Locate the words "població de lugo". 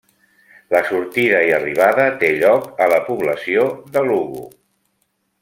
3.11-4.49